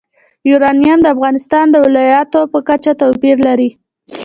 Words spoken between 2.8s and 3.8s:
توپیر لري.